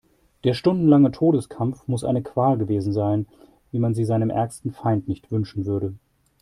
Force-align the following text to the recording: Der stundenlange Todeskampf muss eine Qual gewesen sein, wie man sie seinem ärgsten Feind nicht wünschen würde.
Der 0.45 0.55
stundenlange 0.55 1.11
Todeskampf 1.11 1.87
muss 1.87 2.03
eine 2.03 2.23
Qual 2.23 2.57
gewesen 2.57 2.91
sein, 2.91 3.27
wie 3.71 3.77
man 3.77 3.93
sie 3.93 4.03
seinem 4.03 4.31
ärgsten 4.31 4.71
Feind 4.71 5.07
nicht 5.07 5.29
wünschen 5.31 5.67
würde. 5.67 5.93